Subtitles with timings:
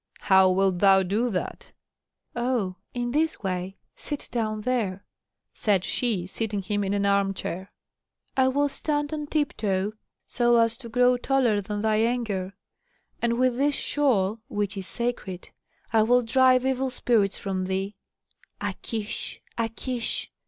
[0.21, 1.73] "How wilt thou do that?"
[2.35, 5.05] "Oh, in this way sit down there,"
[5.53, 7.71] said she, seating him in an armchair.
[8.35, 9.93] "I will stand on tiptoe,
[10.25, 12.55] so as to grow taller than thy anger,
[13.21, 15.51] and with this shawl, which is sacred,
[15.93, 17.95] I will drive evil spirits from thee.
[18.59, 19.39] A kish!
[19.55, 20.31] a kish!"